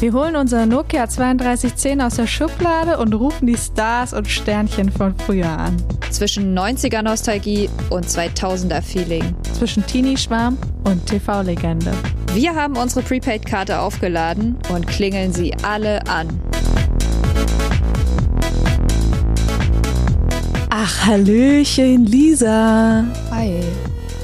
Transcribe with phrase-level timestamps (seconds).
[0.00, 5.12] Wir holen unser Nokia 3210 aus der Schublade und rufen die Stars und Sternchen von
[5.16, 5.76] früher an.
[6.12, 9.34] Zwischen 90er Nostalgie und 2000er Feeling.
[9.58, 11.90] Zwischen Teenie-Schwarm und TV-Legende.
[12.32, 16.28] Wir haben unsere Prepaid-Karte aufgeladen und klingeln sie alle an.
[20.70, 23.04] Ach, Hallöchen, Lisa.
[23.32, 23.64] Hi.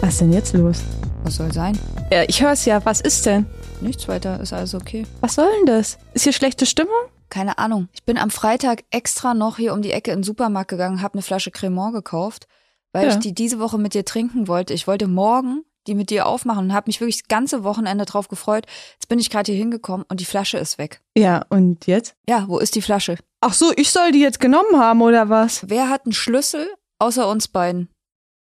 [0.01, 0.85] Was ist denn jetzt los?
[1.25, 1.77] Was soll sein?
[2.13, 2.81] Ja, ich hör's ja.
[2.85, 3.47] Was ist denn?
[3.81, 5.07] Nichts weiter, ist alles okay.
[5.21, 5.99] Was soll denn das?
[6.15, 6.93] Ist hier schlechte Stimmung?
[7.29, 7.89] Keine Ahnung.
[7.93, 11.15] Ich bin am Freitag extra noch hier um die Ecke in den Supermarkt gegangen, habe
[11.15, 12.47] eine Flasche Cremant gekauft,
[12.93, 13.11] weil Ja.
[13.13, 14.73] ich die diese Woche mit dir trinken wollte.
[14.75, 18.29] Ich wollte morgen die mit dir aufmachen und habe mich wirklich das ganze Wochenende drauf
[18.29, 18.65] gefreut.
[18.95, 21.03] Jetzt bin ich gerade hier hingekommen und die Flasche ist weg.
[21.15, 22.15] Ja, und jetzt?
[22.27, 23.19] Ja, wo ist die Flasche?
[23.43, 25.69] Ach so, ich soll die jetzt genommen haben, oder was?
[25.69, 26.67] Wer hat einen Schlüssel
[26.99, 27.91] außer uns beiden?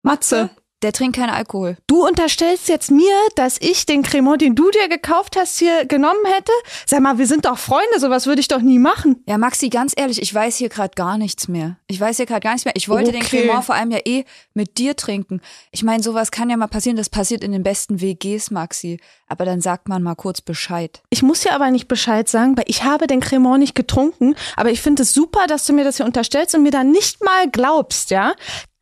[0.03, 0.51] Matze.
[0.83, 1.77] Der trinkt keinen Alkohol.
[1.87, 6.25] Du unterstellst jetzt mir, dass ich den Cremant, den du dir gekauft hast, hier genommen
[6.25, 6.51] hätte?
[6.85, 9.23] Sag mal, wir sind doch Freunde, sowas würde ich doch nie machen.
[9.25, 11.77] Ja, Maxi, ganz ehrlich, ich weiß hier gerade gar nichts mehr.
[11.87, 12.75] Ich weiß hier gerade gar nichts mehr.
[12.75, 13.43] Ich wollte den Okay.
[13.43, 15.39] Cremant vor allem ja eh mit dir trinken.
[15.71, 16.97] Ich meine, sowas kann ja mal passieren.
[16.97, 18.99] Das passiert in den besten WGs, Maxi.
[19.27, 21.01] Aber dann sagt man mal kurz Bescheid.
[21.09, 24.35] Ich muss dir aber nicht Bescheid sagen, weil ich habe den Cremant nicht getrunken.
[24.57, 27.23] Aber ich finde es super, dass du mir das hier unterstellst und mir da nicht
[27.23, 28.33] mal glaubst, ja?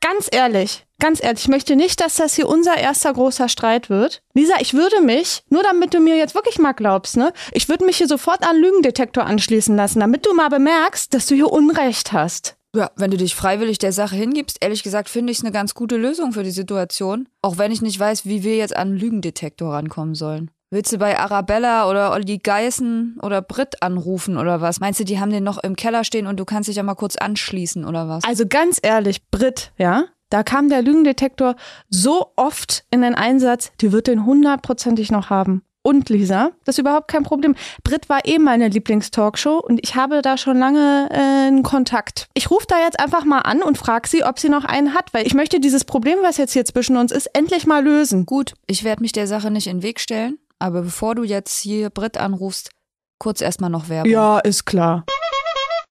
[0.01, 4.21] Ganz ehrlich, ganz ehrlich, ich möchte nicht, dass das hier unser erster großer Streit wird.
[4.33, 7.33] Lisa, ich würde mich, nur damit du mir jetzt wirklich mal glaubst, ne?
[7.51, 11.35] Ich würde mich hier sofort an Lügendetektor anschließen lassen, damit du mal bemerkst, dass du
[11.35, 12.55] hier Unrecht hast.
[12.73, 15.73] Ja, wenn du dich freiwillig der Sache hingibst, ehrlich gesagt, finde ich es eine ganz
[15.73, 17.27] gute Lösung für die Situation.
[17.41, 20.51] Auch wenn ich nicht weiß, wie wir jetzt an einen Lügendetektor rankommen sollen.
[20.69, 24.79] Willst du bei Arabella oder Olli Geißen oder Brit anrufen oder was?
[24.79, 26.95] Meinst du, die haben den noch im Keller stehen und du kannst dich ja mal
[26.95, 28.23] kurz anschließen oder was?
[28.23, 31.55] Also ganz ehrlich, Brit, ja, da kam der Lügendetektor
[31.89, 35.63] so oft in den Einsatz, die wird den hundertprozentig noch haben.
[35.83, 37.55] Und Lisa, das ist überhaupt kein Problem.
[37.83, 42.27] Brit war eh meine Lieblingstalkshow und ich habe da schon lange äh, einen Kontakt.
[42.35, 45.11] Ich rufe da jetzt einfach mal an und frage sie, ob sie noch einen hat,
[45.13, 48.27] weil ich möchte dieses Problem, was jetzt hier zwischen uns ist, endlich mal lösen.
[48.27, 51.59] Gut, ich werde mich der Sache nicht in den Weg stellen, aber bevor du jetzt
[51.59, 52.69] hier Brit anrufst,
[53.17, 54.11] kurz erstmal noch Werbung.
[54.11, 55.03] Ja, ist klar.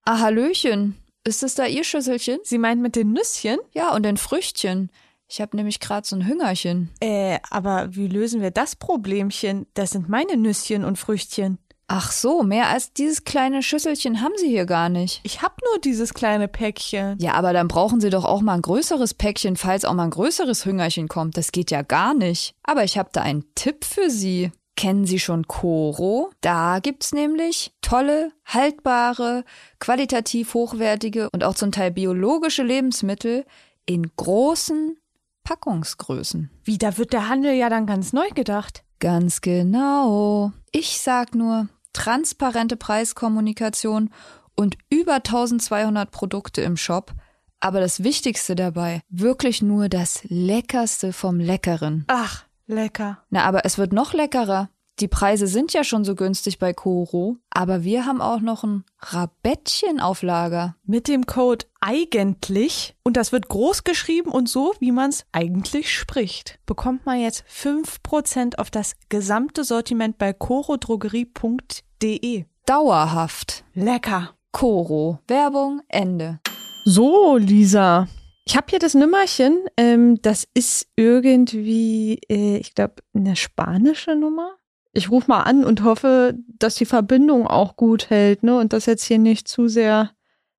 [0.04, 0.99] Ah, Hallöchen.
[1.24, 2.38] Ist das da ihr Schüsselchen?
[2.44, 3.58] Sie meint mit den Nüsschen?
[3.72, 4.90] Ja, und ein Früchtchen.
[5.28, 6.90] Ich habe nämlich gerade so ein Hüngerchen.
[7.00, 9.66] Äh, aber wie lösen wir das Problemchen?
[9.74, 11.58] Das sind meine Nüsschen und Früchtchen.
[11.92, 15.20] Ach so, mehr als dieses kleine Schüsselchen haben sie hier gar nicht.
[15.24, 17.18] Ich hab nur dieses kleine Päckchen.
[17.20, 20.10] Ja, aber dann brauchen sie doch auch mal ein größeres Päckchen, falls auch mal ein
[20.10, 21.36] größeres Hüngerchen kommt.
[21.36, 22.54] Das geht ja gar nicht.
[22.62, 24.52] Aber ich habe da einen Tipp für Sie.
[24.80, 26.30] Kennen Sie schon Koro?
[26.40, 29.44] Da gibt's nämlich tolle, haltbare,
[29.78, 33.44] qualitativ hochwertige und auch zum Teil biologische Lebensmittel
[33.84, 34.96] in großen
[35.44, 36.50] Packungsgrößen.
[36.64, 38.82] Wie, da wird der Handel ja dann ganz neu gedacht.
[39.00, 40.52] Ganz genau.
[40.72, 44.08] Ich sag nur transparente Preiskommunikation
[44.56, 47.12] und über 1200 Produkte im Shop.
[47.60, 52.06] Aber das Wichtigste dabei, wirklich nur das Leckerste vom Leckeren.
[52.06, 53.18] Ach, lecker.
[53.30, 54.68] Na, aber es wird noch leckerer.
[55.00, 58.84] Die Preise sind ja schon so günstig bei Koro, aber wir haben auch noch ein
[58.98, 60.76] Rabettchen auf Lager.
[60.84, 65.96] Mit dem Code eigentlich, und das wird groß geschrieben und so, wie man es eigentlich
[65.96, 72.44] spricht, bekommt man jetzt 5% auf das gesamte Sortiment bei corodrogerie.de.
[72.66, 73.64] Dauerhaft.
[73.72, 74.34] Lecker.
[74.52, 75.20] Koro.
[75.28, 76.40] Werbung, Ende.
[76.84, 78.06] So, Lisa.
[78.50, 79.64] Ich habe hier das Nummerchen.
[79.76, 84.56] Ähm, das ist irgendwie, äh, ich glaube, eine spanische Nummer.
[84.92, 88.58] Ich rufe mal an und hoffe, dass die Verbindung auch gut hält, ne?
[88.58, 90.10] Und dass jetzt hier nicht zu sehr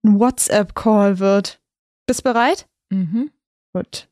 [0.06, 1.62] ein WhatsApp-Call wird.
[2.06, 2.66] Bist bereit?
[2.92, 3.30] Mhm.
[3.74, 4.08] Gut.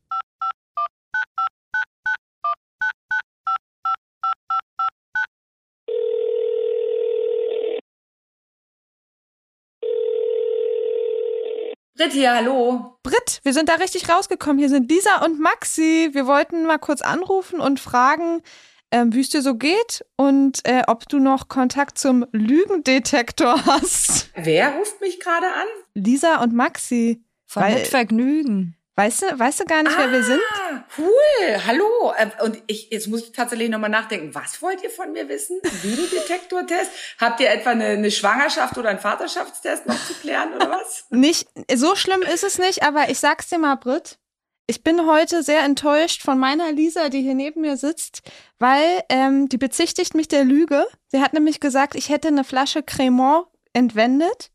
[11.99, 12.95] Britt hier, hallo.
[13.03, 14.57] Britt, wir sind da richtig rausgekommen.
[14.57, 16.07] Hier sind Lisa und Maxi.
[16.13, 18.41] Wir wollten mal kurz anrufen und fragen,
[18.89, 24.29] ähm, wie es dir so geht und äh, ob du noch Kontakt zum Lügendetektor hast.
[24.33, 25.67] Wer ruft mich gerade an?
[25.93, 27.21] Lisa und Maxi.
[27.45, 28.77] Von Weil- mit Vergnügen.
[28.99, 30.41] Weißt du, weißt du gar nicht, wer wir sind?
[30.53, 32.11] Ah, cool, hallo.
[32.17, 34.35] Ähm, Und ich, jetzt muss ich tatsächlich nochmal nachdenken.
[34.35, 35.57] Was wollt ihr von mir wissen?
[35.83, 36.91] Lügendetektortest?
[37.17, 41.05] Habt ihr etwa eine, eine Schwangerschaft oder einen Vaterschaftstest noch zu klären oder was?
[41.11, 44.19] Nicht, so schlimm ist es nicht, aber ich sag's dir mal, Britt.
[44.67, 48.21] Ich bin heute sehr enttäuscht von meiner Lisa, die hier neben mir sitzt,
[48.57, 50.85] weil ähm, die bezichtigt mich der Lüge.
[51.07, 54.51] Sie hat nämlich gesagt, ich hätte eine Flasche Cremant entwendet,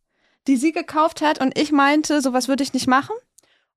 [0.46, 3.16] die sie gekauft hat und ich meinte, sowas würde ich nicht machen.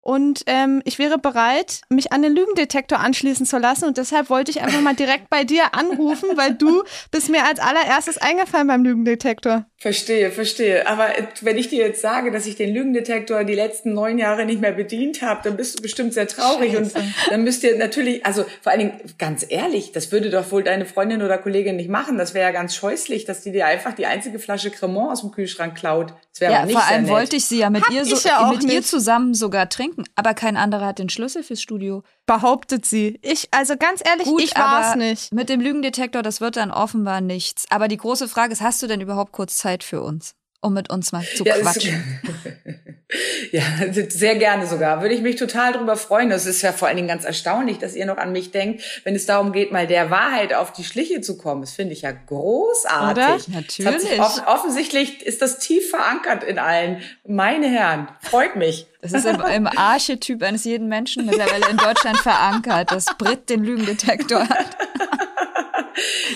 [0.07, 3.83] Und ähm, ich wäre bereit, mich an den Lügendetektor anschließen zu lassen.
[3.83, 7.59] Und deshalb wollte ich einfach mal direkt bei dir anrufen, weil du bist mir als
[7.59, 9.65] allererstes eingefallen beim Lügendetektor.
[9.79, 10.87] Verstehe, verstehe.
[10.87, 11.09] Aber
[11.41, 14.71] wenn ich dir jetzt sage, dass ich den Lügendetektor die letzten neun Jahre nicht mehr
[14.71, 16.73] bedient habe, dann bist du bestimmt sehr traurig.
[16.73, 16.97] Scheiße.
[16.97, 20.63] Und dann müsst ihr natürlich, also vor allen Dingen, ganz ehrlich, das würde doch wohl
[20.63, 22.17] deine Freundin oder Kollegin nicht machen.
[22.17, 25.29] Das wäre ja ganz scheußlich, dass die dir einfach die einzige Flasche Cremant aus dem
[25.29, 26.11] Kühlschrank klaut.
[26.31, 27.11] Das wäre ja, nicht vor allem sehr nett.
[27.11, 28.87] wollte ich sie ja mit Hab ihr so, ja mit ihr nicht.
[28.87, 32.01] zusammen sogar trinken, aber kein anderer hat den Schlüssel fürs Studio.
[32.25, 33.19] Behauptet sie.
[33.21, 35.31] Ich, also ganz ehrlich, Gut, ich war's aber nicht.
[35.31, 37.65] Mit dem Lügendetektor, das wird dann offenbar nichts.
[37.69, 40.35] Aber die große Frage ist, hast du denn überhaupt kurz Zeit für uns?
[40.61, 42.19] Um mit uns mal zu Ja, quatschen.
[43.51, 43.61] Ja,
[44.09, 45.01] sehr gerne sogar.
[45.01, 46.29] Würde ich mich total drüber freuen.
[46.29, 49.15] Das ist ja vor allen Dingen ganz erstaunlich, dass ihr noch an mich denkt, wenn
[49.15, 51.61] es darum geht, mal der Wahrheit auf die Schliche zu kommen.
[51.61, 53.23] Das finde ich ja großartig.
[53.23, 53.61] Oder?
[53.61, 54.19] Natürlich.
[54.19, 57.01] off offensichtlich ist das tief verankert in allen.
[57.25, 58.87] Meine Herren, freut mich.
[59.01, 63.63] Das ist im, im Archetyp eines jeden Menschen mittlerweile in Deutschland verankert, dass Brit den
[63.63, 64.77] Lügendetektor hat.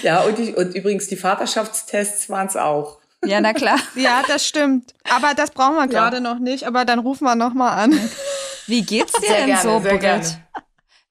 [0.02, 3.01] Ja, und, die, und übrigens die Vaterschaftstests waren es auch.
[3.26, 3.80] Ja, na klar.
[3.96, 4.94] Ja, das stimmt.
[5.10, 6.66] Aber das brauchen wir gerade noch nicht.
[6.66, 7.92] Aber dann rufen wir noch mal an.
[8.68, 10.02] Wie geht's dir Sehr denn gerne, so, sehr Brit?
[10.02, 10.26] gerne.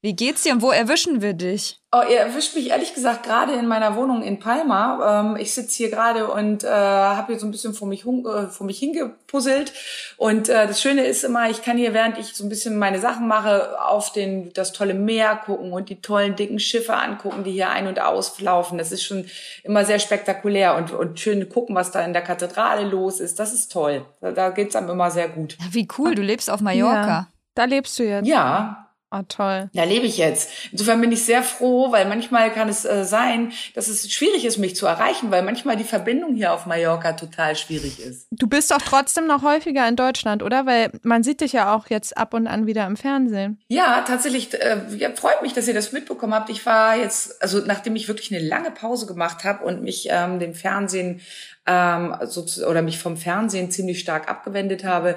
[0.02, 1.78] Wie geht's dir und wo erwischen wir dich?
[1.92, 5.20] Oh, ihr erwischt mich ehrlich gesagt gerade in meiner Wohnung in Palma.
[5.20, 8.46] Ähm, ich sitze hier gerade und äh, habe hier so ein bisschen vor mich, äh,
[8.46, 9.74] vor mich hingepuzzelt.
[10.16, 12.98] Und äh, das Schöne ist immer, ich kann hier, während ich so ein bisschen meine
[12.98, 17.52] Sachen mache, auf den das tolle Meer gucken und die tollen dicken Schiffe angucken, die
[17.52, 18.78] hier ein- und auslaufen.
[18.78, 19.26] Das ist schon
[19.64, 23.38] immer sehr spektakulär und, und schön gucken, was da in der Kathedrale los ist.
[23.38, 24.06] Das ist toll.
[24.22, 25.58] Da, da geht's einem immer sehr gut.
[25.60, 27.06] Ja, Wie cool, du lebst auf Mallorca.
[27.06, 28.26] Ja, da lebst du jetzt.
[28.26, 29.68] Ja, Oh, toll.
[29.74, 30.50] Da lebe ich jetzt.
[30.70, 34.58] Insofern bin ich sehr froh, weil manchmal kann es äh, sein, dass es schwierig ist,
[34.58, 38.28] mich zu erreichen, weil manchmal die Verbindung hier auf Mallorca total schwierig ist.
[38.30, 40.64] Du bist doch trotzdem noch häufiger in Deutschland, oder?
[40.64, 43.58] Weil man sieht dich ja auch jetzt ab und an wieder im Fernsehen.
[43.66, 46.48] Ja, tatsächlich, äh, ja, freut mich, dass ihr das mitbekommen habt.
[46.48, 50.38] Ich war jetzt, also nachdem ich wirklich eine lange Pause gemacht habe und mich ähm,
[50.38, 51.20] dem Fernsehen
[51.66, 55.16] ähm, so, oder mich vom Fernsehen ziemlich stark abgewendet habe,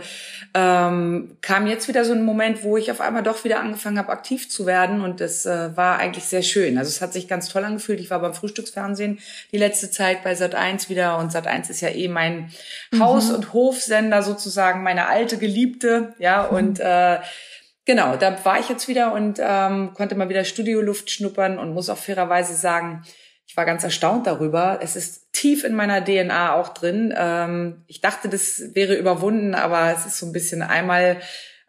[0.54, 4.10] ähm, kam jetzt wieder so ein Moment, wo ich auf einmal doch wieder angefangen habe,
[4.10, 6.78] aktiv zu werden und das äh, war eigentlich sehr schön.
[6.78, 8.00] Also es hat sich ganz toll angefühlt.
[8.00, 9.20] Ich war beim Frühstücksfernsehen
[9.52, 12.52] die letzte Zeit bei Sat1 wieder und Sat1 ist ja eh mein
[12.98, 17.20] Haus- und Hofsender sozusagen, meine alte Geliebte, ja und äh,
[17.86, 21.90] Genau, da war ich jetzt wieder und ähm, konnte mal wieder Studioluft schnuppern und muss
[21.90, 23.04] auch fairerweise sagen,
[23.46, 24.80] ich war ganz erstaunt darüber.
[24.82, 27.14] Es ist tief in meiner DNA auch drin.
[27.16, 31.22] Ähm, ich dachte, das wäre überwunden, aber es ist so ein bisschen einmal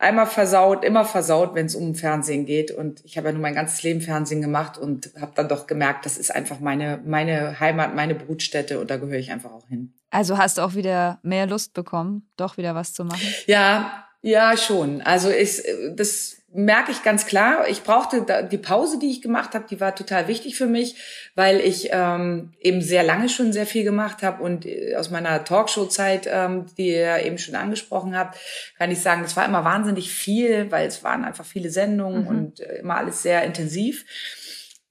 [0.04, 2.70] einmal versaut, immer versaut, wenn es um Fernsehen geht.
[2.70, 6.06] Und ich habe ja nur mein ganzes Leben Fernsehen gemacht und habe dann doch gemerkt,
[6.06, 9.94] das ist einfach meine meine Heimat, meine Brutstätte und da gehöre ich einfach auch hin.
[10.10, 13.26] Also hast du auch wieder mehr Lust bekommen, doch wieder was zu machen?
[13.46, 15.02] Ja, ja, schon.
[15.02, 15.62] Also ich,
[15.94, 17.68] das merke ich ganz klar.
[17.68, 20.94] Ich brauchte die Pause, die ich gemacht habe, die war total wichtig für mich,
[21.34, 25.44] weil ich ähm, eben sehr lange schon sehr viel gemacht habe und äh, aus meiner
[25.44, 28.38] Talkshow-Zeit, ähm, die ihr eben schon angesprochen habt,
[28.78, 32.60] kann ich sagen, das war immer wahnsinnig viel, weil es waren einfach viele Sendungen und
[32.60, 34.04] äh, immer alles sehr intensiv.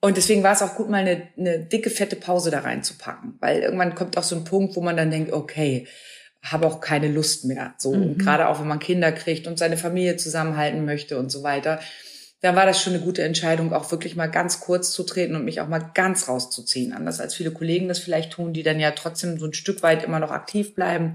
[0.02, 3.62] Und deswegen war es auch gut, mal eine, eine dicke, fette Pause da reinzupacken, weil
[3.62, 5.88] irgendwann kommt auch so ein Punkt, wo man dann denkt, okay,
[6.44, 7.74] habe auch keine Lust mehr.
[7.78, 11.42] So und gerade auch wenn man Kinder kriegt und seine Familie zusammenhalten möchte und so
[11.42, 11.80] weiter,
[12.42, 15.46] da war das schon eine gute Entscheidung, auch wirklich mal ganz kurz zu treten und
[15.46, 16.92] mich auch mal ganz rauszuziehen.
[16.92, 20.04] Anders als viele Kollegen das vielleicht tun, die dann ja trotzdem so ein Stück weit
[20.04, 21.14] immer noch aktiv bleiben,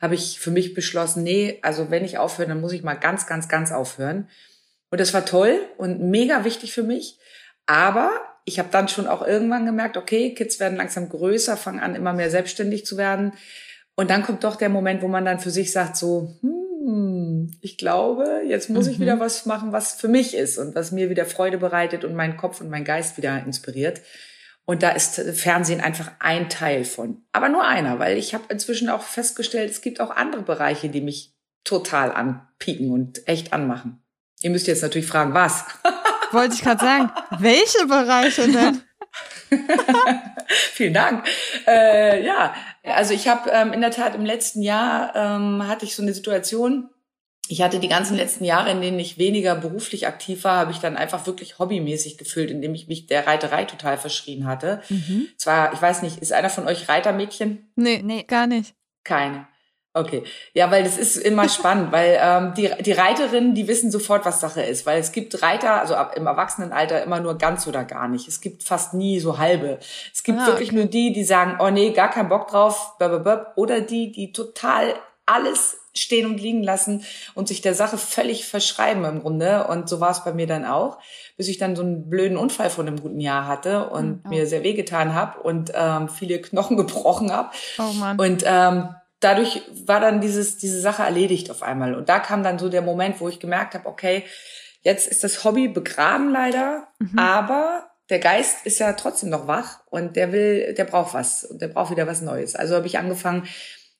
[0.00, 3.26] habe ich für mich beschlossen, nee, also wenn ich aufhöre, dann muss ich mal ganz,
[3.26, 4.28] ganz, ganz aufhören.
[4.90, 7.18] Und das war toll und mega wichtig für mich.
[7.66, 8.12] Aber
[8.44, 12.12] ich habe dann schon auch irgendwann gemerkt, okay, Kids werden langsam größer, fangen an, immer
[12.12, 13.32] mehr selbstständig zu werden.
[13.98, 17.76] Und dann kommt doch der Moment, wo man dann für sich sagt, so, hm, ich
[17.78, 21.24] glaube, jetzt muss ich wieder was machen, was für mich ist und was mir wieder
[21.24, 24.00] Freude bereitet und meinen Kopf und meinen Geist wieder inspiriert.
[24.64, 27.24] Und da ist Fernsehen einfach ein Teil von.
[27.32, 31.00] Aber nur einer, weil ich habe inzwischen auch festgestellt, es gibt auch andere Bereiche, die
[31.00, 34.00] mich total anpieken und echt anmachen.
[34.42, 35.64] Ihr müsst jetzt natürlich fragen, was?
[36.30, 37.10] Wollte ich gerade sagen.
[37.42, 38.80] Welche Bereiche denn?
[40.72, 41.26] Vielen Dank.
[41.66, 45.94] Äh, ja, also ich habe ähm, in der Tat im letzten Jahr ähm, hatte ich
[45.94, 46.90] so eine Situation.
[47.50, 50.78] Ich hatte die ganzen letzten Jahre, in denen ich weniger beruflich aktiv war, habe ich
[50.80, 54.82] dann einfach wirklich hobbymäßig gefüllt, indem ich mich der Reiterei total verschrien hatte.
[55.38, 57.72] Zwar, ich weiß nicht, ist einer von euch Reitermädchen?
[57.74, 58.24] Nee, Nee.
[58.24, 58.74] gar nicht.
[59.02, 59.48] Keine.
[59.94, 64.24] Okay, ja, weil das ist immer spannend, weil ähm, die, die Reiterinnen, die wissen sofort,
[64.26, 67.84] was Sache ist, weil es gibt Reiter, also ab, im Erwachsenenalter immer nur ganz oder
[67.84, 68.28] gar nicht.
[68.28, 69.78] Es gibt fast nie so halbe.
[70.12, 70.78] Es gibt ah, wirklich okay.
[70.78, 72.96] nur die, die sagen, oh nee, gar keinen Bock drauf,
[73.56, 74.94] oder die, die total
[75.26, 77.04] alles stehen und liegen lassen
[77.34, 79.66] und sich der Sache völlig verschreiben im Grunde.
[79.66, 80.98] Und so war es bei mir dann auch,
[81.36, 84.28] bis ich dann so einen blöden Unfall vor einem guten Jahr hatte und oh.
[84.28, 87.50] mir sehr wehgetan habe und ähm, viele Knochen gebrochen habe.
[87.78, 88.18] Oh Mann.
[88.18, 91.94] Und ähm, dadurch war dann dieses, diese Sache erledigt auf einmal.
[91.94, 94.24] Und da kam dann so der Moment, wo ich gemerkt habe, okay,
[94.82, 97.18] jetzt ist das Hobby begraben leider, mhm.
[97.18, 101.60] aber der Geist ist ja trotzdem noch wach und der will, der braucht was und
[101.60, 102.54] der braucht wieder was Neues.
[102.54, 103.46] Also habe ich angefangen,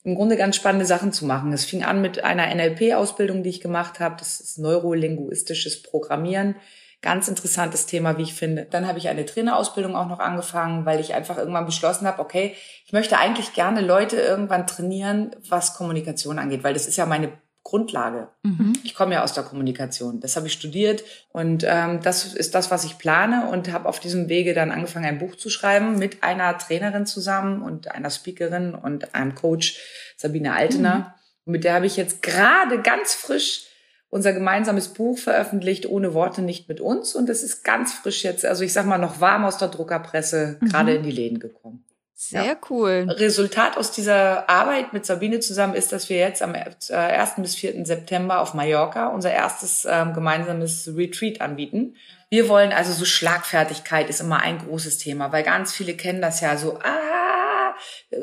[0.04, 1.52] im Grunde ganz spannende Sachen zu machen.
[1.52, 4.16] Es fing an mit einer NLP-Ausbildung, die ich gemacht habe.
[4.18, 6.56] Das ist neurolinguistisches Programmieren.
[7.00, 8.66] Ganz interessantes Thema, wie ich finde.
[8.68, 12.56] Dann habe ich eine Trainerausbildung auch noch angefangen, weil ich einfach irgendwann beschlossen habe, okay,
[12.84, 17.32] ich möchte eigentlich gerne Leute irgendwann trainieren, was Kommunikation angeht, weil das ist ja meine
[17.68, 18.28] Grundlage.
[18.42, 18.72] Mhm.
[18.82, 20.20] Ich komme ja aus der Kommunikation.
[20.20, 24.00] Das habe ich studiert und ähm, das ist das, was ich plane und habe auf
[24.00, 28.74] diesem Wege dann angefangen, ein Buch zu schreiben mit einer Trainerin zusammen und einer Speakerin
[28.74, 29.78] und einem Coach,
[30.16, 31.14] Sabine Altener.
[31.44, 31.52] Mhm.
[31.52, 33.67] mit der habe ich jetzt gerade ganz frisch
[34.10, 37.14] unser gemeinsames Buch veröffentlicht, ohne Worte nicht mit uns.
[37.14, 40.58] Und das ist ganz frisch jetzt, also ich sag mal noch warm aus der Druckerpresse,
[40.60, 40.68] mhm.
[40.68, 41.84] gerade in die Läden gekommen.
[42.20, 42.56] Sehr ja.
[42.68, 43.06] cool.
[43.08, 46.90] Resultat aus dieser Arbeit mit Sabine zusammen ist, dass wir jetzt am 1.
[46.90, 47.86] Äh, bis 4.
[47.86, 51.94] September auf Mallorca unser erstes ähm, gemeinsames Retreat anbieten.
[52.28, 56.40] Wir wollen also so Schlagfertigkeit ist immer ein großes Thema, weil ganz viele kennen das
[56.40, 57.74] ja so, ah,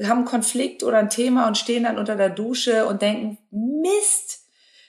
[0.04, 4.45] haben einen Konflikt oder ein Thema und stehen dann unter der Dusche und denken, Mist,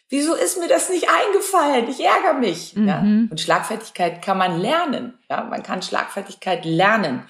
[0.08, 1.88] Wieso ist mir das nicht eingefallen?
[1.88, 2.76] Ich ärgere mich.
[2.76, 2.88] Mhm.
[2.88, 3.00] Ja?
[3.00, 5.18] Und Schlagfertigkeit kann man lernen.
[5.28, 5.42] Ja?
[5.44, 7.24] Man kann Schlagfertigkeit lernen.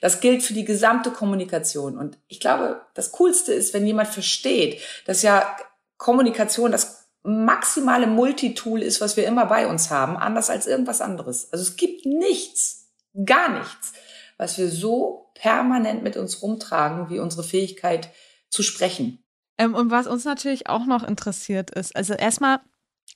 [0.00, 1.98] Das gilt für die gesamte Kommunikation.
[1.98, 5.56] Und ich glaube, das Coolste ist, wenn jemand versteht, dass ja
[5.98, 11.52] Kommunikation das maximale Multitool ist, was wir immer bei uns haben, anders als irgendwas anderes.
[11.52, 12.88] Also es gibt nichts,
[13.24, 13.92] gar nichts,
[14.38, 18.08] was wir so permanent mit uns rumtragen, wie unsere Fähigkeit
[18.48, 19.22] zu sprechen.
[19.58, 22.60] Ähm, und was uns natürlich auch noch interessiert ist, also erstmal,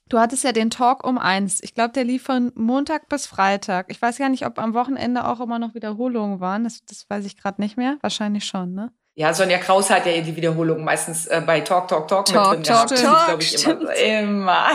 [0.09, 1.63] du hattest ja den Talk um eins.
[1.63, 3.87] Ich glaube, der lief von Montag bis Freitag.
[3.91, 6.65] Ich weiß gar nicht, ob am Wochenende auch immer noch Wiederholungen waren.
[6.65, 7.99] Das, das weiß ich gerade nicht mehr.
[8.03, 8.93] Wahrscheinlich schon, ne?
[9.19, 12.69] Ja, Sonja Kraus hat ja die Wiederholung meistens äh, bei Talk, Talk, Talk, Talk mit
[12.69, 13.27] drin Talk, gehabt.
[13.27, 14.69] Talk, ich, immer, immer.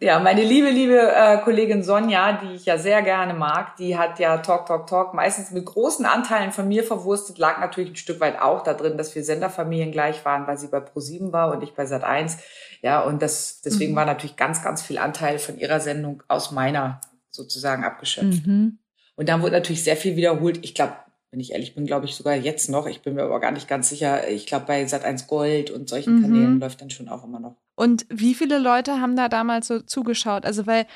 [0.00, 4.18] Ja, meine liebe, liebe äh, Kollegin Sonja, die ich ja sehr gerne mag, die hat
[4.18, 8.20] ja Talk, Talk, Talk meistens mit großen Anteilen von mir verwurstet, lag natürlich ein Stück
[8.20, 11.62] weit auch da drin, dass wir Senderfamilien gleich waren, weil sie bei Pro7 war und
[11.62, 12.36] ich bei Sat1.
[12.82, 13.96] Ja, und das, deswegen mhm.
[13.96, 18.46] war natürlich ganz, ganz viel Anteil von ihrer Sendung aus meiner sozusagen abgeschöpft.
[18.46, 18.78] Mhm.
[19.16, 20.58] Und dann wurde natürlich sehr viel wiederholt.
[20.62, 20.96] Ich glaube,
[21.34, 22.86] wenn ich ehrlich bin, glaube ich sogar jetzt noch.
[22.86, 24.28] Ich bin mir aber gar nicht ganz sicher.
[24.28, 26.22] Ich glaube, bei Sat1 Gold und solchen mhm.
[26.22, 27.56] Kanälen läuft dann schon auch immer noch.
[27.74, 30.46] Und wie viele Leute haben da damals so zugeschaut?
[30.46, 30.86] Also, weil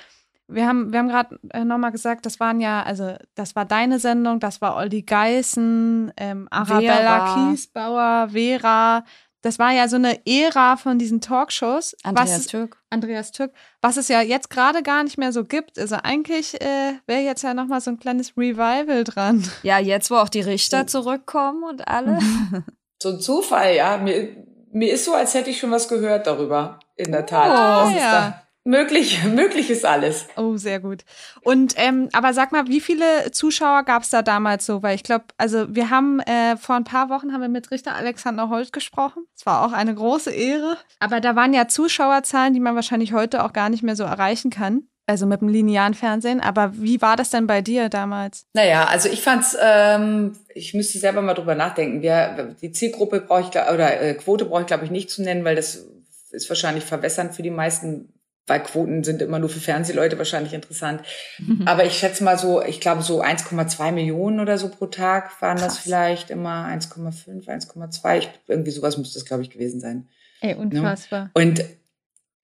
[0.46, 3.98] wir haben, wir haben gerade äh, nochmal gesagt, das waren ja, also das war deine
[3.98, 7.50] Sendung, das war Oldi Geißen, ähm, Arabella Vera.
[7.50, 9.04] Kiesbauer, Vera,
[9.42, 11.96] das war ja so eine Ära von diesen Talkshows.
[12.02, 12.76] Andreas was, Türk.
[12.90, 13.52] Andreas Türk.
[13.80, 15.78] Was es ja jetzt gerade gar nicht mehr so gibt.
[15.78, 19.48] Also eigentlich äh, wäre jetzt ja nochmal so ein kleines Revival dran.
[19.62, 22.20] Ja, jetzt, wo auch die Richter zurückkommen und alle.
[22.20, 22.64] Mhm.
[23.00, 23.96] So ein Zufall, ja.
[23.96, 26.80] Mir, mir ist so, als hätte ich schon was gehört darüber.
[26.96, 27.46] In der Tat.
[27.46, 28.42] Oh, ja.
[28.68, 30.26] Möglich, möglich ist alles.
[30.36, 31.02] Oh, sehr gut.
[31.40, 34.82] Und ähm, aber sag mal, wie viele Zuschauer gab es da damals so?
[34.82, 37.94] Weil ich glaube, also wir haben äh, vor ein paar Wochen haben wir mit Richter
[37.94, 39.24] Alexander Holt gesprochen.
[39.34, 40.76] Es war auch eine große Ehre.
[41.00, 44.50] Aber da waren ja Zuschauerzahlen, die man wahrscheinlich heute auch gar nicht mehr so erreichen
[44.50, 44.82] kann.
[45.06, 46.42] Also mit dem linearen Fernsehen.
[46.42, 48.44] Aber wie war das denn bei dir damals?
[48.52, 52.02] Naja, also ich fand's, ähm, ich müsste selber mal drüber nachdenken.
[52.02, 55.42] Wir, die Zielgruppe brauche ich, oder äh, Quote brauche ich, glaube ich, nicht zu nennen,
[55.46, 55.86] weil das
[56.30, 58.12] ist wahrscheinlich verwässernd für die meisten
[58.48, 61.02] weil Quoten sind immer nur für Fernsehleute wahrscheinlich interessant.
[61.38, 61.62] Mhm.
[61.66, 65.58] Aber ich schätze mal so, ich glaube so 1,2 Millionen oder so pro Tag waren
[65.58, 65.74] Krass.
[65.74, 68.26] das vielleicht immer 1,5, 1,2.
[68.46, 70.08] Irgendwie sowas müsste es, glaube ich, gewesen sein.
[70.40, 71.30] Ey, unfassbar.
[71.34, 71.64] Und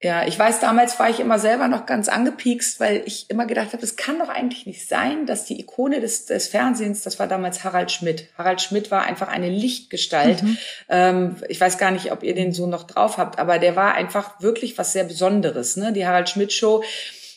[0.05, 3.73] ja, ich weiß, damals war ich immer selber noch ganz angepiekst, weil ich immer gedacht
[3.73, 7.27] habe, es kann doch eigentlich nicht sein, dass die Ikone des, des Fernsehens, das war
[7.27, 8.29] damals Harald Schmidt.
[8.37, 10.43] Harald Schmidt war einfach eine Lichtgestalt.
[10.43, 10.59] Mhm.
[10.91, 13.95] Ähm, ich weiß gar nicht, ob ihr den so noch drauf habt, aber der war
[13.95, 15.79] einfach wirklich was sehr Besonderes.
[15.79, 15.95] Ne?
[15.95, 16.85] Die Harald Schmidt Show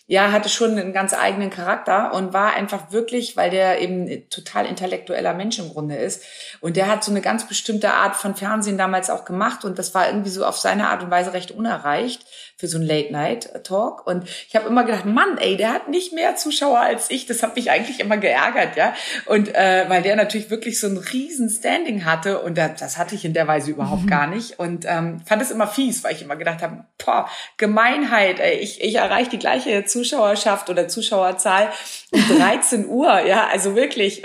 [0.09, 4.65] ja, hatte schon einen ganz eigenen Charakter und war einfach wirklich, weil der eben total
[4.65, 6.23] intellektueller Mensch im Grunde ist.
[6.61, 9.93] Und der hat so eine ganz bestimmte Art von Fernsehen damals auch gemacht und das
[9.93, 14.07] war irgendwie so auf seine Art und Weise recht unerreicht für so ein Late-Night-Talk.
[14.07, 17.27] Und ich habe immer gedacht, Mann, ey, der hat nicht mehr Zuschauer als ich.
[17.27, 18.95] Das hat mich eigentlich immer geärgert, ja.
[19.25, 23.13] Und äh, weil der natürlich wirklich so ein riesen Standing hatte und das, das hatte
[23.13, 24.09] ich in der Weise überhaupt mhm.
[24.09, 24.57] gar nicht.
[24.57, 28.81] Und ähm, fand es immer fies, weil ich immer gedacht habe, boah, Gemeinheit, ey, ich,
[28.81, 31.71] ich erreiche die gleiche Zuschauerschaft oder Zuschauerzahl
[32.11, 34.21] um 13 Uhr, ja, also wirklich.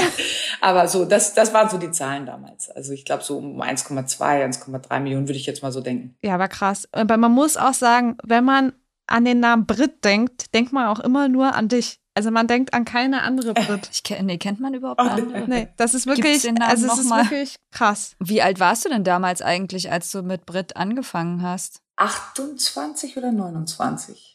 [0.60, 2.70] Aber so, das, das waren so die Zahlen damals.
[2.70, 6.16] Also ich glaube so um 1,2, 1,3 Millionen würde ich jetzt mal so denken.
[6.22, 6.88] Ja, aber krass.
[6.92, 8.72] Aber man muss auch sagen, wenn man
[9.06, 11.98] an den Namen Brit denkt, denkt man auch immer nur an dich.
[12.14, 13.88] Also man denkt an keine andere Brit.
[13.92, 15.48] Ich kenn, nee, kennt man überhaupt nicht.
[15.48, 17.24] Nee, das ist wirklich, also es ist mal?
[17.24, 18.14] wirklich krass.
[18.18, 21.80] Wie alt warst du denn damals eigentlich, als du mit Brit angefangen hast?
[21.96, 24.31] 28 oder 29,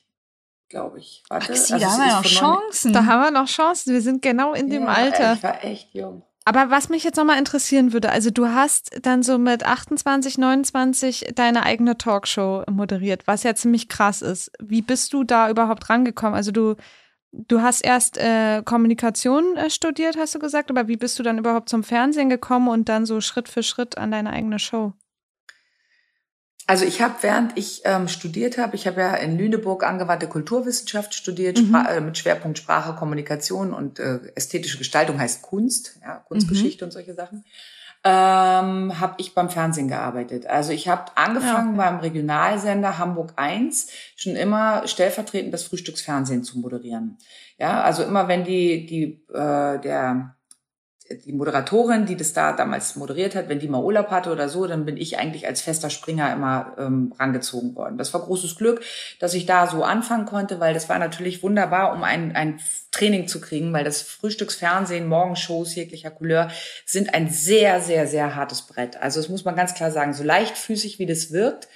[0.70, 1.24] glaube ich.
[1.30, 2.94] Warte, Ach, also da haben wir noch Chancen.
[2.94, 3.94] Da haben wir noch Chancen.
[3.94, 5.34] Wir sind genau in ja, dem Alter.
[5.34, 6.24] Ich war echt jung.
[6.48, 11.32] Aber was mich jetzt nochmal interessieren würde, also du hast dann so mit 28, 29
[11.36, 14.52] deine eigene Talkshow moderiert, was ja ziemlich krass ist.
[14.58, 16.36] Wie bist du da überhaupt rangekommen?
[16.36, 16.76] Also du,
[17.34, 21.38] du hast erst äh, Kommunikation äh, studiert, hast du gesagt, aber wie bist du dann
[21.38, 24.94] überhaupt zum Fernsehen gekommen und dann so Schritt für Schritt an deine eigene Show?
[26.70, 31.14] Also ich habe, während ich ähm, studiert habe, ich habe ja in Lüneburg angewandte Kulturwissenschaft
[31.14, 31.74] studiert, mhm.
[31.74, 36.88] äh, mit Schwerpunkt Sprache, Kommunikation und äh, ästhetische Gestaltung heißt Kunst, ja, Kunstgeschichte mhm.
[36.88, 37.46] und solche Sachen.
[38.04, 40.46] Ähm, habe ich beim Fernsehen gearbeitet.
[40.46, 41.90] Also ich habe angefangen ja, okay.
[41.90, 47.18] beim Regionalsender Hamburg 1 schon immer stellvertretend das Frühstücksfernsehen zu moderieren.
[47.58, 50.37] Ja, also immer wenn die die äh, der
[51.26, 54.68] die Moderatorin, die das da damals moderiert hat, wenn die mal Urlaub hatte oder so,
[54.68, 57.98] dann bin ich eigentlich als fester Springer immer ähm, rangezogen worden.
[57.98, 58.82] Das war großes Glück,
[59.20, 62.60] dass ich da so anfangen konnte, weil das war natürlich wunderbar, um ein, ein
[62.92, 66.50] Training zu kriegen, weil das Frühstücksfernsehen, Morgenshows jeglicher Couleur
[66.86, 69.02] sind ein sehr, sehr, sehr hartes Brett.
[69.02, 71.68] Also das muss man ganz klar sagen, so leichtfüßig wie das wirkt,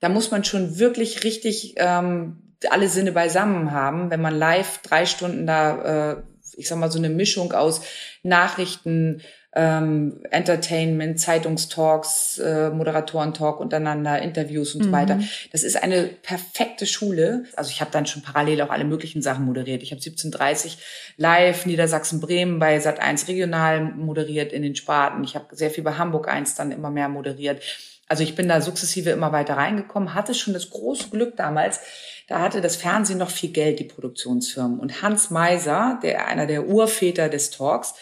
[0.00, 5.06] da muss man schon wirklich richtig ähm, alle Sinne beisammen haben, wenn man live drei
[5.06, 6.22] Stunden da äh,
[6.56, 7.80] ich sag mal, so eine Mischung aus
[8.22, 9.22] Nachrichten,
[9.56, 14.84] ähm, Entertainment, Zeitungstalks, äh, Moderatorentalk untereinander, Interviews und mhm.
[14.86, 15.20] so weiter.
[15.52, 17.44] Das ist eine perfekte Schule.
[17.54, 19.82] Also ich habe dann schon parallel auch alle möglichen Sachen moderiert.
[19.82, 20.78] Ich habe 1730
[21.16, 25.22] live Niedersachsen-Bremen bei Sat 1 regional moderiert in den Sparten.
[25.22, 27.62] Ich habe sehr viel bei Hamburg 1 dann immer mehr moderiert.
[28.08, 31.80] Also ich bin da sukzessive immer weiter reingekommen, hatte schon das große Glück damals,
[32.28, 34.78] da hatte das Fernsehen noch viel Geld, die Produktionsfirmen.
[34.78, 37.94] Und Hans Meiser, der einer der Urväter des Talks,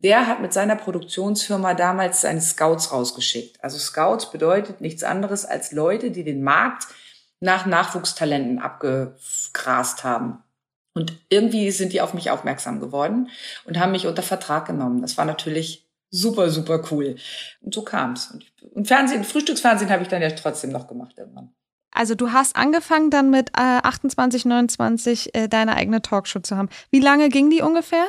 [0.00, 3.62] der hat mit seiner Produktionsfirma damals seine Scouts rausgeschickt.
[3.62, 6.86] Also Scouts bedeutet nichts anderes als Leute, die den Markt
[7.40, 10.38] nach Nachwuchstalenten abgegrast haben.
[10.94, 13.28] Und irgendwie sind die auf mich aufmerksam geworden
[13.64, 15.00] und haben mich unter Vertrag genommen.
[15.00, 17.16] Das war natürlich super, super cool.
[17.60, 18.30] Und so kam's.
[18.32, 18.47] Und
[18.84, 21.52] Fernsehen, Frühstücksfernsehen habe ich dann ja trotzdem noch gemacht irgendwann.
[21.90, 26.68] Also du hast angefangen dann mit äh, 28, 29 äh, deine eigene Talkshow zu haben.
[26.90, 28.06] Wie lange ging die ungefähr?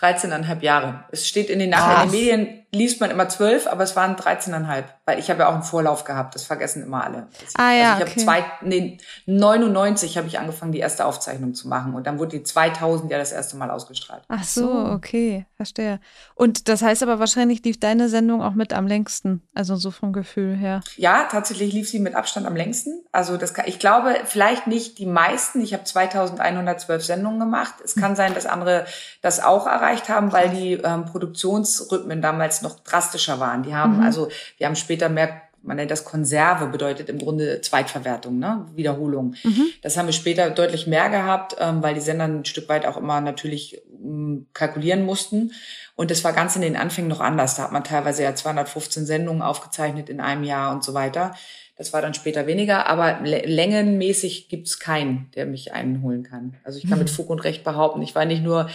[0.00, 1.04] 13,5 Jahre.
[1.10, 4.16] Es steht in den Nachrichten, in den Medien liest man immer zwölf, aber es waren
[4.16, 7.28] 13,5, weil ich habe ja auch einen Vorlauf gehabt, das vergessen immer alle.
[7.54, 8.26] Ah ja, also ich okay.
[8.26, 12.38] habe zwei, nee, 99 habe ich angefangen, die erste Aufzeichnung zu machen und dann wurde
[12.38, 14.22] die 2000 ja das erste Mal ausgestrahlt.
[14.28, 16.00] Ach so, okay, verstehe.
[16.34, 20.14] Und das heißt aber wahrscheinlich lief deine Sendung auch mit am längsten, also so vom
[20.14, 20.80] Gefühl her.
[20.96, 23.04] Ja, tatsächlich lief sie mit Abstand am längsten.
[23.12, 25.60] Also das kann, ich glaube, vielleicht nicht die meisten.
[25.60, 27.74] Ich habe 2112 Sendungen gemacht.
[27.84, 28.86] Es kann sein, dass andere
[29.20, 33.62] das auch erreicht haben, weil die ähm, Produktionsrhythmen damals noch drastischer waren.
[33.62, 34.02] Die haben mhm.
[34.02, 38.66] also, wir haben später mehr man nennt das Konserve, bedeutet im Grunde Zweitverwertung, ne?
[38.74, 39.36] Wiederholung.
[39.44, 39.68] Mhm.
[39.82, 42.96] Das haben wir später deutlich mehr gehabt, ähm, weil die Sender ein Stück weit auch
[42.96, 45.52] immer natürlich ähm, kalkulieren mussten.
[45.94, 47.54] Und das war ganz in den Anfängen noch anders.
[47.54, 51.34] Da hat man teilweise ja 215 Sendungen aufgezeichnet in einem Jahr und so weiter.
[51.76, 56.56] Das war dann später weniger, aber längenmäßig gibt's keinen, der mich einholen kann.
[56.64, 57.04] Also ich kann mhm.
[57.04, 58.68] mit Fug und Recht behaupten, ich war nicht nur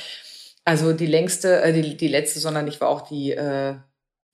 [0.68, 3.76] also die längste, äh, die, die letzte, sondern ich war auch die äh,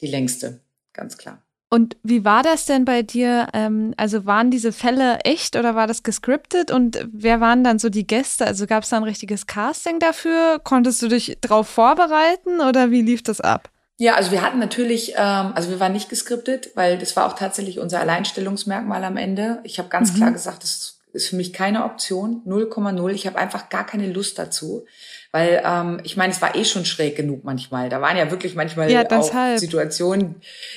[0.02, 1.44] die längste, ganz klar.
[1.70, 3.48] Und wie war das denn bei dir?
[3.54, 6.72] Ähm, also waren diese Fälle echt oder war das gescriptet?
[6.72, 8.46] Und wer waren dann so die Gäste?
[8.46, 10.60] Also gab es da ein richtiges Casting dafür?
[10.64, 13.70] Konntest du dich darauf vorbereiten oder wie lief das ab?
[13.98, 17.34] Ja, also wir hatten natürlich, ähm, also wir waren nicht gescriptet, weil das war auch
[17.34, 19.60] tatsächlich unser Alleinstellungsmerkmal am Ende.
[19.64, 20.18] Ich habe ganz mhm.
[20.18, 23.12] klar gesagt, das ist für mich keine Option, 0,0.
[23.12, 24.86] Ich habe einfach gar keine Lust dazu.
[25.34, 27.90] Weil ähm, ich meine, es war eh schon schräg genug manchmal.
[27.90, 30.36] Da waren ja wirklich manchmal ja, auch Situationen,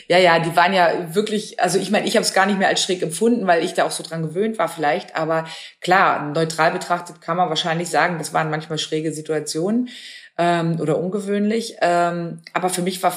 [0.08, 2.68] ja, ja, die waren ja wirklich, also ich meine, ich habe es gar nicht mehr
[2.68, 5.14] als schräg empfunden, weil ich da auch so dran gewöhnt war vielleicht.
[5.14, 5.44] Aber
[5.82, 9.90] klar, neutral betrachtet kann man wahrscheinlich sagen, das waren manchmal schräge Situationen
[10.38, 11.76] ähm, oder ungewöhnlich.
[11.82, 13.12] Ähm, aber für mich war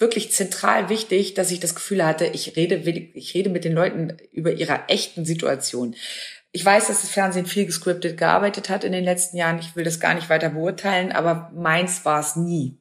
[0.00, 4.16] wirklich zentral wichtig, dass ich das Gefühl hatte, ich rede, ich rede mit den Leuten
[4.32, 5.94] über ihre echten Situation.
[6.52, 9.60] Ich weiß, dass das Fernsehen viel gescriptet gearbeitet hat in den letzten Jahren.
[9.60, 12.76] Ich will das gar nicht weiter beurteilen, aber meins war es nie.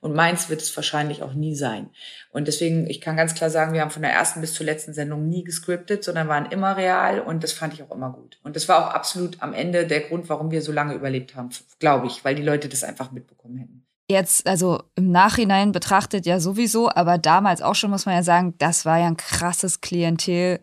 [0.00, 1.90] Und meins wird es wahrscheinlich auch nie sein.
[2.32, 4.92] Und deswegen, ich kann ganz klar sagen, wir haben von der ersten bis zur letzten
[4.92, 8.40] Sendung nie gescriptet, sondern waren immer real und das fand ich auch immer gut.
[8.42, 11.50] Und das war auch absolut am Ende der Grund, warum wir so lange überlebt haben,
[11.78, 13.86] glaube ich, weil die Leute das einfach mitbekommen hätten.
[14.10, 18.54] Jetzt, also im Nachhinein betrachtet ja sowieso, aber damals auch schon muss man ja sagen,
[18.58, 20.58] das war ja ein krasses Klientel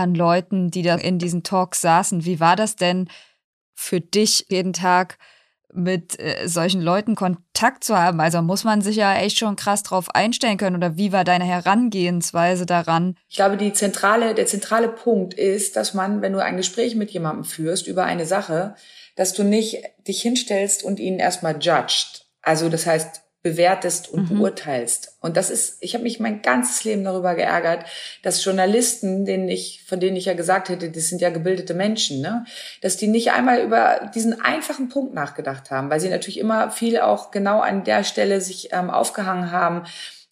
[0.00, 2.24] an Leuten, die da in diesen Talks saßen.
[2.24, 3.08] Wie war das denn
[3.74, 5.18] für dich jeden Tag
[5.72, 8.20] mit äh, solchen Leuten Kontakt zu haben?
[8.20, 11.44] Also muss man sich ja echt schon krass drauf einstellen können oder wie war deine
[11.44, 13.16] Herangehensweise daran?
[13.28, 17.10] Ich glaube, die zentrale, der zentrale Punkt ist, dass man, wenn du ein Gespräch mit
[17.10, 18.74] jemandem führst über eine Sache,
[19.16, 22.26] dass du nicht dich hinstellst und ihn erstmal judged.
[22.42, 24.38] Also das heißt, bewertest und mhm.
[24.38, 25.16] beurteilst.
[25.20, 27.84] Und das ist, ich habe mich mein ganzes Leben darüber geärgert,
[28.22, 32.20] dass Journalisten, denen ich, von denen ich ja gesagt hätte, das sind ja gebildete Menschen,
[32.20, 32.44] ne,
[32.82, 37.00] dass die nicht einmal über diesen einfachen Punkt nachgedacht haben, weil sie natürlich immer viel
[37.00, 39.84] auch genau an der Stelle sich ähm, aufgehangen haben,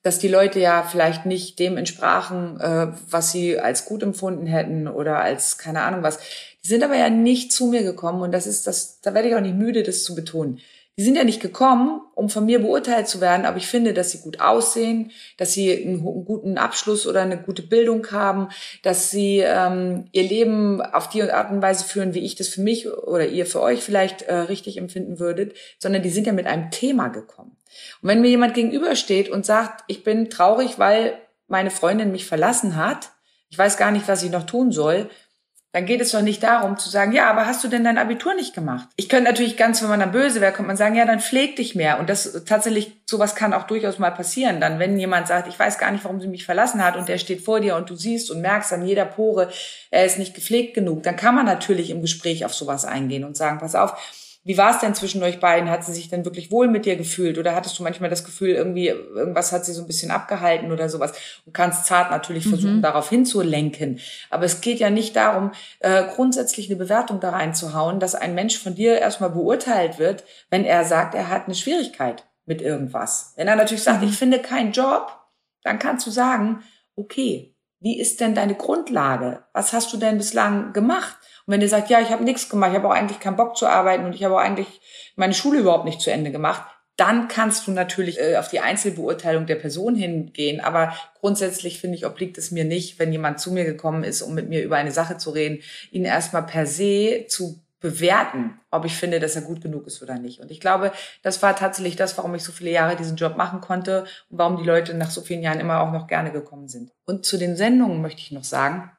[0.03, 4.87] dass die Leute ja vielleicht nicht dem entsprachen, äh, was sie als gut empfunden hätten
[4.87, 6.19] oder als keine Ahnung was.
[6.63, 9.35] Die sind aber ja nicht zu mir gekommen und das ist das, da werde ich
[9.35, 10.61] auch nicht müde, das zu betonen
[10.99, 14.11] die sind ja nicht gekommen, um von mir beurteilt zu werden, aber ich finde, dass
[14.11, 18.49] sie gut aussehen, dass sie einen, guten Abschluss oder eine gute Bildung haben,
[18.83, 22.63] dass sie ähm, ihr Leben auf die Art und Weise führen, wie ich das für
[22.63, 26.49] mich oder ihr für euch vielleicht äh, richtig empfinden würdet, sondern die sind ja mit
[26.49, 27.57] einem Thema gekommen.
[28.03, 32.75] Und wenn mir jemand gegenübersteht und sagt, ich bin traurig, weil meine Freundin mich verlassen
[32.75, 33.13] hat,
[33.51, 35.09] ich weiß gar nicht, was ich noch tun soll,
[35.79, 38.35] dann geht es doch nicht darum zu sagen, ja, aber hast du denn dein Abitur
[38.35, 38.89] nicht gemacht?
[38.97, 41.55] Ich könnte natürlich ganz, wenn man dann böse wäre, könnte man sagen, ja, dann pfleg
[41.55, 42.01] dich mehr.
[42.01, 44.61] Und das tatsächlich, sowas kann auch durchaus mal passieren.
[44.61, 47.19] Dann, wenn jemand sagt, ich weiß gar nicht, warum sie mich verlassen hat und der
[47.19, 49.53] steht vor dir und du siehst und merkst an jeder Pore,
[49.93, 53.37] er ist nicht gepflegt genug, dann kann man natürlich im Gespräch auf sowas eingehen und
[53.37, 53.93] sagen, pass auf,
[54.49, 55.69] wie war es denn zwischen euch beiden?
[55.69, 57.37] Hat sie sich denn wirklich wohl mit dir gefühlt?
[57.37, 60.89] Oder hattest du manchmal das Gefühl, irgendwie, irgendwas hat sie so ein bisschen abgehalten oder
[60.89, 61.13] sowas?
[61.45, 62.51] Du kannst zart natürlich mhm.
[62.51, 64.01] versuchen, darauf hinzulenken.
[64.31, 68.59] Aber es geht ja nicht darum, äh, grundsätzlich eine Bewertung da reinzuhauen, dass ein Mensch
[68.59, 73.35] von dir erstmal beurteilt wird, wenn er sagt, er hat eine Schwierigkeit mit irgendwas.
[73.37, 74.09] Wenn er natürlich sagt, mhm.
[74.09, 75.13] ich finde keinen Job,
[75.63, 76.63] dann kannst du sagen,
[76.97, 79.45] okay, wie ist denn deine Grundlage?
[79.53, 81.19] Was hast du denn bislang gemacht?
[81.49, 83.57] Und wenn ihr sagt, ja, ich habe nichts gemacht, ich habe auch eigentlich keinen Bock
[83.57, 84.83] zu arbeiten und ich habe auch eigentlich
[85.17, 86.63] meine Schule überhaupt nicht zu Ende gemacht,
[86.99, 90.61] dann kannst du natürlich äh, auf die Einzelbeurteilung der Person hingehen.
[90.61, 94.35] Aber grundsätzlich finde ich, obliegt es mir nicht, wenn jemand zu mir gekommen ist, um
[94.35, 98.95] mit mir über eine Sache zu reden, ihn erstmal per se zu bewerten, ob ich
[98.95, 100.41] finde, dass er gut genug ist oder nicht.
[100.41, 103.63] Und ich glaube, das war tatsächlich das, warum ich so viele Jahre diesen Job machen
[103.63, 106.91] konnte und warum die Leute nach so vielen Jahren immer auch noch gerne gekommen sind.
[107.07, 108.91] Und zu den Sendungen möchte ich noch sagen,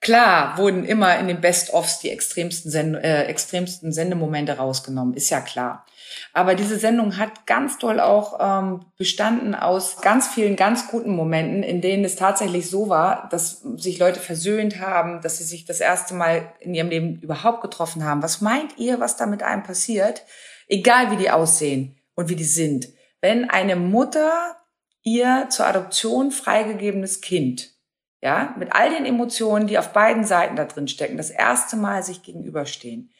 [0.00, 5.40] Klar wurden immer in den Best-ofs die extremsten, Send äh, extremsten Sendemomente rausgenommen, ist ja
[5.40, 5.84] klar.
[6.32, 11.64] Aber diese Sendung hat ganz toll auch ähm, bestanden aus ganz vielen ganz guten Momenten,
[11.64, 15.80] in denen es tatsächlich so war, dass sich Leute versöhnt haben, dass sie sich das
[15.80, 18.22] erste Mal in ihrem Leben überhaupt getroffen haben.
[18.22, 20.22] Was meint ihr, was da mit einem passiert?
[20.68, 22.88] Egal wie die aussehen und wie die sind.
[23.20, 24.56] Wenn eine Mutter
[25.02, 27.77] ihr zur Adoption freigegebenes Kind
[28.20, 32.02] ja, mit all den Emotionen, die auf beiden Seiten da drin stecken, das erste Mal
[32.02, 33.10] sich gegenüberstehen.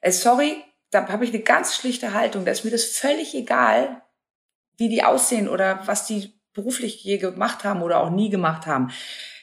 [0.00, 0.56] Äh, sorry,
[0.90, 2.44] da habe ich eine ganz schlichte Haltung.
[2.44, 4.02] Da ist mir das völlig egal,
[4.78, 8.90] wie die aussehen oder was die beruflich je gemacht haben oder auch nie gemacht haben.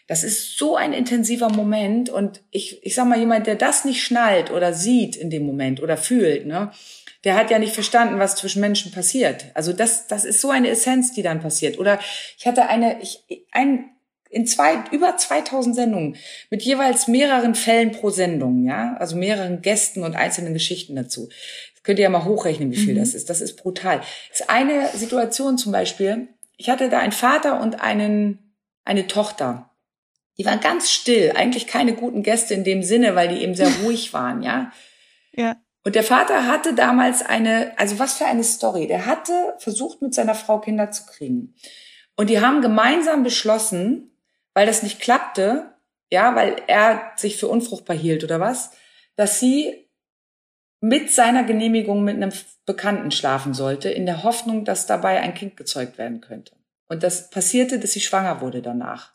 [0.08, 4.04] Das ist so ein intensiver Moment und ich, ich sag mal, jemand, der das nicht
[4.04, 6.72] schnallt oder sieht in dem Moment oder fühlt, ne,
[7.24, 9.46] der hat ja nicht verstanden, was zwischen Menschen passiert.
[9.54, 11.80] Also das, das ist so eine Essenz, die dann passiert.
[11.80, 12.00] Oder
[12.38, 13.93] ich hatte eine, ich, ein
[14.34, 16.16] in zwei, über 2000 Sendungen
[16.50, 21.30] mit jeweils mehreren Fällen pro Sendung, ja, also mehreren Gästen und einzelnen Geschichten dazu.
[21.76, 23.00] Das könnt ihr ja mal hochrechnen, wie viel mhm.
[23.00, 23.30] das ist.
[23.30, 24.02] Das ist brutal.
[24.30, 26.28] Das ist eine Situation zum Beispiel.
[26.58, 29.70] Ich hatte da einen Vater und einen, eine Tochter.
[30.38, 33.70] Die waren ganz still, eigentlich keine guten Gäste in dem Sinne, weil die eben sehr
[33.84, 34.72] ruhig waren, ja.
[35.36, 35.58] Ja.
[35.86, 38.88] Und der Vater hatte damals eine, also was für eine Story.
[38.88, 41.56] Der hatte versucht, mit seiner Frau Kinder zu kriegen.
[42.16, 44.13] Und die haben gemeinsam beschlossen,
[44.54, 45.74] weil das nicht klappte,
[46.12, 48.72] ja, weil er sich für unfruchtbar hielt oder was,
[49.16, 49.90] dass sie
[50.80, 52.34] mit seiner Genehmigung mit einem
[52.66, 56.56] Bekannten schlafen sollte, in der Hoffnung, dass dabei ein Kind gezeugt werden könnte.
[56.88, 59.14] Und das passierte, dass sie schwanger wurde danach.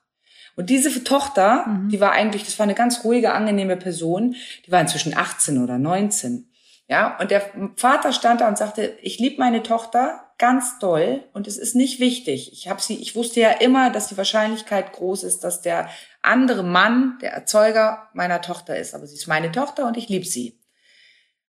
[0.57, 1.89] Und diese Tochter, mhm.
[1.91, 4.35] die war eigentlich, das war eine ganz ruhige, angenehme Person,
[4.67, 6.51] die war inzwischen 18 oder 19.
[6.89, 7.43] Ja, und der
[7.77, 11.99] Vater stand da und sagte, ich liebe meine Tochter ganz doll und es ist nicht
[11.99, 12.53] wichtig.
[12.53, 15.91] Ich habe sie, ich wusste ja immer, dass die Wahrscheinlichkeit groß ist, dass der
[16.23, 20.25] andere Mann der Erzeuger meiner Tochter ist, aber sie ist meine Tochter und ich liebe
[20.25, 20.59] sie.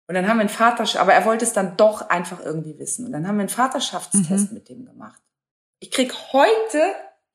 [0.07, 3.05] Und dann haben wir einen Vaterschaft, aber er wollte es dann doch einfach irgendwie wissen.
[3.05, 4.53] Und dann haben wir einen Vaterschaftstest mhm.
[4.55, 5.21] mit dem gemacht.
[5.79, 6.81] Ich krieg heute,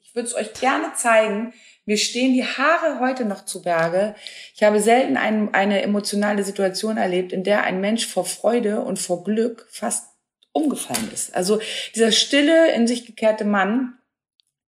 [0.01, 4.17] ich würde es euch gerne zeigen, mir stehen die Haare heute noch zu Berge.
[4.57, 8.99] Ich habe selten ein, eine emotionale Situation erlebt, in der ein Mensch vor Freude und
[8.99, 10.14] vor Glück fast
[10.55, 11.35] umgefallen ist.
[11.35, 11.61] Also
[11.95, 13.99] dieser stille, in sich gekehrte Mann,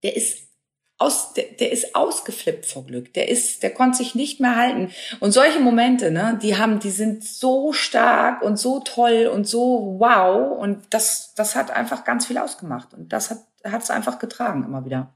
[0.04, 0.46] der ist
[0.98, 3.14] aus, der, der ist ausgeflippt vor Glück.
[3.14, 4.92] Der ist, der konnte sich nicht mehr halten.
[5.20, 9.96] Und solche Momente, ne, die haben, die sind so stark und so toll und so
[10.00, 10.58] wow.
[10.58, 12.94] Und das, das hat einfach ganz viel ausgemacht.
[12.94, 15.14] Und das hat, hat es einfach getragen immer wieder.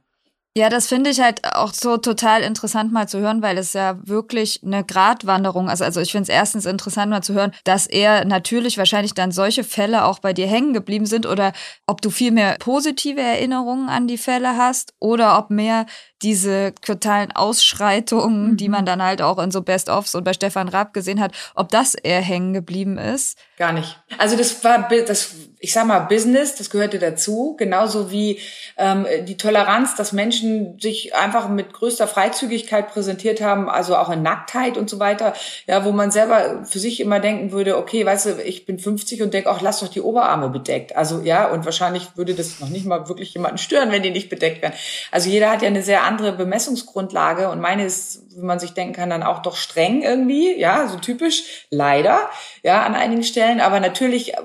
[0.60, 3.98] Ja, das finde ich halt auch so total interessant mal zu hören, weil es ja
[4.06, 5.82] wirklich eine Gratwanderung ist.
[5.82, 9.64] Also ich finde es erstens interessant mal zu hören, dass er natürlich wahrscheinlich dann solche
[9.64, 11.54] Fälle auch bei dir hängen geblieben sind oder
[11.88, 15.86] ob du viel mehr positive Erinnerungen an die Fälle hast oder ob mehr
[16.22, 18.58] diese totalen Ausschreitungen, mhm.
[18.58, 21.70] die man dann halt auch in so Best-ofs und bei Stefan Raab gesehen hat, ob
[21.70, 23.38] das eher hängen geblieben ist.
[23.58, 24.00] Gar nicht.
[24.18, 28.40] Also das war das, ich sag mal, Business, das gehörte dazu, genauso wie
[28.78, 34.22] ähm, die Toleranz, dass Menschen sich einfach mit größter Freizügigkeit präsentiert haben, also auch in
[34.22, 35.34] Nacktheit und so weiter,
[35.68, 39.22] ja, wo man selber für sich immer denken würde, okay, weißt du, ich bin 50
[39.22, 40.96] und denke, auch lass doch die Oberarme bedeckt.
[40.96, 44.30] Also ja, und wahrscheinlich würde das noch nicht mal wirklich jemanden stören, wenn die nicht
[44.30, 44.76] bedeckt werden.
[45.12, 48.94] Also jeder hat ja eine sehr andere Bemessungsgrundlage und meine ist, wie man sich denken
[48.94, 52.30] kann, dann auch doch streng irgendwie, ja, so typisch, leider,
[52.64, 54.38] ja, an einigen Stellen, aber natürlich äh,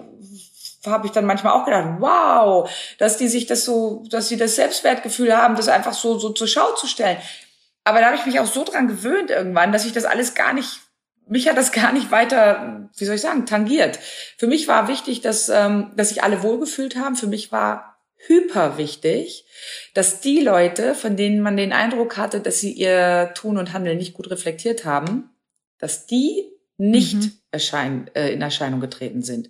[0.86, 4.56] habe ich dann manchmal auch gedacht, wow, dass die sich das so, dass sie das
[4.56, 7.16] Selbstwertgefühl haben, das einfach so, so zur Schau zu stellen.
[7.84, 10.52] Aber da habe ich mich auch so dran gewöhnt irgendwann, dass ich das alles gar
[10.52, 10.80] nicht,
[11.26, 13.98] mich hat das gar nicht weiter, wie soll ich sagen, tangiert.
[14.36, 17.16] Für mich war wichtig, dass, ähm, dass sich alle wohlgefühlt haben.
[17.16, 17.93] Für mich war
[18.26, 19.46] hyper wichtig,
[19.94, 23.98] dass die Leute, von denen man den Eindruck hatte, dass sie ihr Tun und Handeln
[23.98, 25.30] nicht gut reflektiert haben,
[25.78, 27.32] dass die nicht mhm.
[27.50, 29.48] erschein, äh, in Erscheinung getreten sind.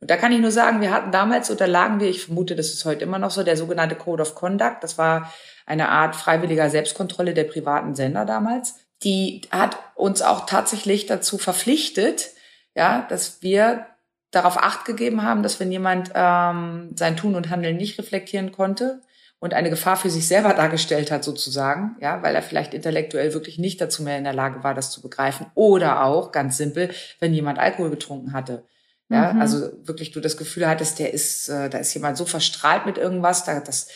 [0.00, 2.84] Und da kann ich nur sagen, wir hatten damals unterlagen wir, ich vermute, das ist
[2.84, 4.78] heute immer noch so, der sogenannte Code of Conduct.
[4.82, 5.32] Das war
[5.64, 8.74] eine Art freiwilliger Selbstkontrolle der privaten Sender damals.
[9.04, 12.30] Die hat uns auch tatsächlich dazu verpflichtet,
[12.74, 13.86] ja, dass wir
[14.32, 19.00] darauf Acht gegeben haben, dass wenn jemand ähm, sein Tun und Handeln nicht reflektieren konnte
[19.38, 23.58] und eine Gefahr für sich selber dargestellt hat sozusagen, ja, weil er vielleicht intellektuell wirklich
[23.58, 26.90] nicht dazu mehr in der Lage war, das zu begreifen, oder auch ganz simpel,
[27.20, 28.64] wenn jemand Alkohol getrunken hatte.
[29.10, 29.40] Ja, mhm.
[29.42, 32.96] also wirklich du das Gefühl hattest, der ist, äh, da ist jemand so verstrahlt mit
[32.96, 33.88] irgendwas, da, das,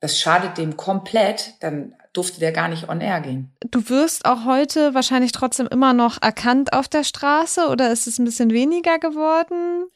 [0.00, 3.52] das schadet dem komplett, dann durfte der gar nicht on air gehen.
[3.70, 8.18] Du wirst auch heute wahrscheinlich trotzdem immer noch erkannt auf der Straße oder ist es
[8.18, 9.86] ein bisschen weniger geworden?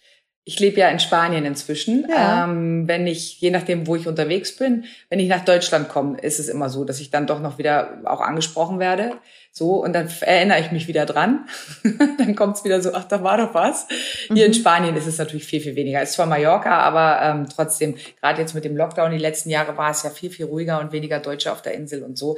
[0.46, 2.06] Ich lebe ja in Spanien inzwischen.
[2.08, 2.44] Ja.
[2.44, 6.38] Ähm, wenn ich, je nachdem, wo ich unterwegs bin, wenn ich nach Deutschland komme, ist
[6.38, 9.12] es immer so, dass ich dann doch noch wieder auch angesprochen werde.
[9.56, 11.46] So, und dann erinnere ich mich wieder dran.
[12.18, 13.86] dann kommt es wieder so, ach, da war doch was.
[14.26, 14.52] Hier mhm.
[14.52, 16.02] in Spanien ist es natürlich viel, viel weniger.
[16.02, 19.76] Es ist zwar Mallorca, aber ähm, trotzdem, gerade jetzt mit dem Lockdown die letzten Jahre
[19.76, 22.36] war es ja viel, viel ruhiger und weniger Deutsche auf der Insel und so.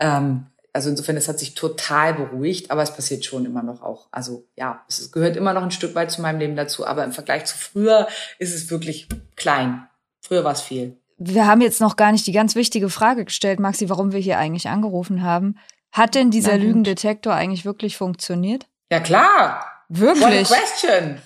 [0.00, 4.08] Ähm, also insofern, es hat sich total beruhigt, aber es passiert schon immer noch auch.
[4.10, 7.12] Also ja, es gehört immer noch ein Stück weit zu meinem Leben dazu, aber im
[7.12, 9.86] Vergleich zu früher ist es wirklich klein.
[10.22, 10.96] Früher war es viel.
[11.18, 14.38] Wir haben jetzt noch gar nicht die ganz wichtige Frage gestellt, Maxi, warum wir hier
[14.38, 15.56] eigentlich angerufen haben.
[15.94, 18.66] Hat denn dieser Nein, Lügendetektor eigentlich wirklich funktioniert?
[18.90, 19.64] Ja klar.
[19.88, 20.50] Wirklich?
[20.50, 21.18] What a question.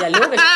[0.00, 0.40] ja, logisch.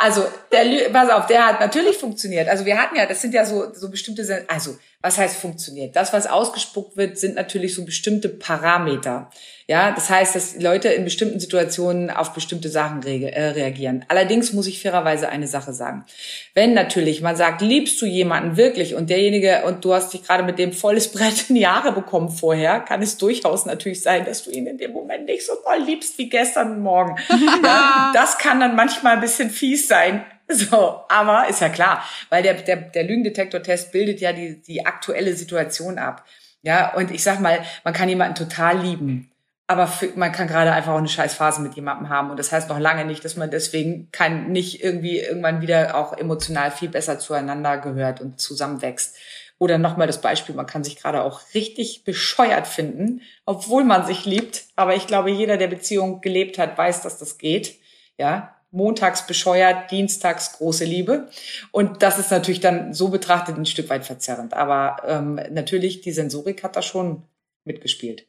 [0.00, 2.48] Also, der, pass auf, der hat natürlich funktioniert.
[2.48, 5.96] Also wir hatten ja, das sind ja so, so bestimmte, also was heißt funktioniert?
[5.96, 9.28] Das, was ausgespuckt wird, sind natürlich so bestimmte Parameter.
[9.70, 14.02] Ja, das heißt, dass Leute in bestimmten Situationen auf bestimmte Sachen re äh, reagieren.
[14.08, 16.06] Allerdings muss ich fairerweise eine Sache sagen.
[16.54, 20.42] Wenn natürlich man sagt, liebst du jemanden wirklich und derjenige, und du hast dich gerade
[20.42, 24.42] mit dem volles Brett in die Haare bekommen vorher, kann es durchaus natürlich sein, dass
[24.42, 27.16] du ihn in dem Moment nicht so toll liebst wie gestern morgen.
[27.62, 30.24] ja, das kann dann manchmal ein bisschen fies sein.
[30.48, 35.34] So, aber ist ja klar, weil der, der, der Lügendetektor-Test bildet ja die, die aktuelle
[35.34, 36.24] Situation ab.
[36.62, 39.30] Ja, und ich sag mal, man kann jemanden total lieben.
[39.70, 42.30] Aber für, man kann gerade einfach auch eine scheiß Phase mit jemandem haben.
[42.30, 46.16] Und das heißt noch lange nicht, dass man deswegen kann nicht irgendwie irgendwann wieder auch
[46.16, 49.14] emotional viel besser zueinander gehört und zusammenwächst.
[49.58, 54.24] Oder nochmal das Beispiel, man kann sich gerade auch richtig bescheuert finden, obwohl man sich
[54.24, 54.64] liebt.
[54.74, 57.76] Aber ich glaube, jeder, der Beziehung gelebt hat, weiß, dass das geht.
[58.16, 61.28] Ja, montags bescheuert, dienstags große Liebe.
[61.72, 64.54] Und das ist natürlich dann so betrachtet ein Stück weit verzerrend.
[64.54, 67.24] Aber ähm, natürlich, die Sensorik hat da schon
[67.64, 68.26] mitgespielt.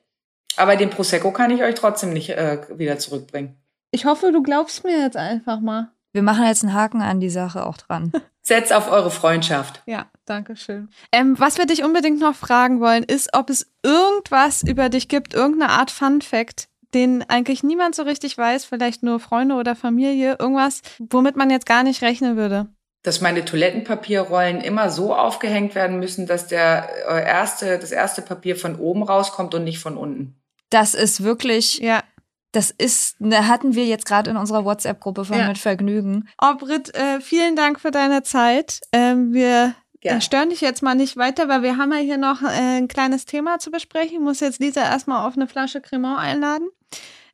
[0.59, 3.55] Aber den Prosecco kann ich euch trotzdem nicht äh, wieder zurückbringen.
[3.91, 5.91] Ich hoffe, du glaubst mir jetzt einfach mal.
[6.11, 8.11] Wir machen jetzt einen Haken an die Sache auch dran.
[8.41, 9.81] Setz auf eure Freundschaft.
[9.85, 10.89] Ja, danke schön.
[11.13, 15.33] Ähm, was wir dich unbedingt noch fragen wollen, ist, ob es irgendwas über dich gibt,
[15.33, 20.35] irgendeine Art Fun Fact, den eigentlich niemand so richtig weiß, vielleicht nur Freunde oder Familie,
[20.39, 22.67] irgendwas, womit man jetzt gar nicht rechnen würde.
[23.03, 28.57] Dass meine Toilettenpapierrollen immer so aufgehängt werden müssen, dass der äh, erste, das erste Papier
[28.57, 30.38] von oben rauskommt und nicht von unten.
[30.69, 32.03] Das ist wirklich, Ja.
[32.51, 35.47] das ist, ne, hatten wir jetzt gerade in unserer WhatsApp-Gruppe von Ja.
[35.47, 36.27] mit Vergnügen.
[36.41, 38.79] Oh, Britt, äh, vielen Dank für deine Zeit.
[38.91, 42.41] Ähm, wir äh, stören dich jetzt mal nicht weiter, weil wir haben ja hier noch
[42.41, 44.13] äh, ein kleines Thema zu besprechen.
[44.13, 46.69] Ich muss jetzt Lisa erstmal auf eine Flasche Cremant einladen.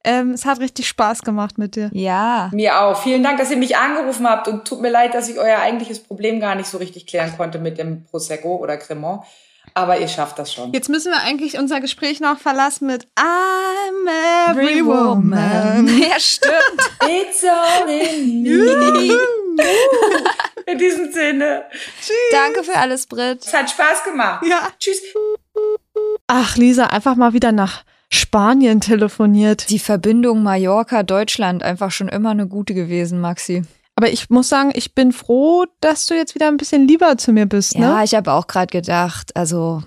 [0.04, 1.89] Ähm, es hat richtig Spaß gemacht mit dir.
[1.93, 2.50] Ja.
[2.54, 3.02] Mir auch.
[3.02, 6.02] Vielen Dank, dass ihr mich angerufen habt und tut mir leid, dass ich euer eigentliches
[6.04, 9.24] Problem gar nicht so richtig klären konnte mit dem Prosecco oder Cremant.
[9.78, 10.72] Aber ihr schafft das schon.
[10.72, 15.86] Jetzt müssen wir eigentlich unser Gespräch noch verlassen mit I'm every woman.
[16.00, 16.54] Ja, stimmt.
[17.02, 19.14] It's all in me.
[20.66, 21.66] In diesem Sinne.
[22.32, 23.46] Danke für alles, Britt.
[23.46, 24.46] Es hat Spaß gemacht.
[24.46, 24.70] Ja.
[24.80, 25.02] Tschüss.
[26.28, 29.70] Ach, Lisa, einfach mal wieder nach Spanien telefoniert.
[29.70, 33.64] Die Verbindung Mallorca-Deutschland einfach schon immer eine gute gewesen, Maxi.
[33.95, 37.31] Aber ich muss sagen, ich bin froh, dass du jetzt wieder ein bisschen lieber zu
[37.31, 37.86] mir bist, ne?
[37.86, 39.84] Ja, ich habe auch gerade gedacht, also